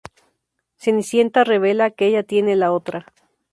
Cenicienta 0.77 1.43
revela 1.43 1.91
que 1.91 2.07
ella 2.07 2.23
tiene 2.23 2.55
la 2.55 2.71
otra. 2.71 3.13